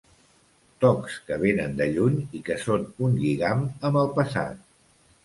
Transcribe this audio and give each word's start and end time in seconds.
Tocs 0.85 1.17
que 1.27 1.35
venen 1.43 1.75
de 1.81 1.87
lluny 1.95 2.15
i 2.39 2.41
que 2.47 2.57
són 2.63 2.87
un 3.09 3.19
lligam 3.25 3.63
amb 3.91 4.01
el 4.03 4.11
passat. 4.17 4.65